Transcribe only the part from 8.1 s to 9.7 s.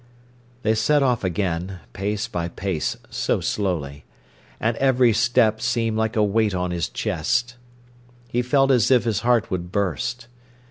He felt as if his heart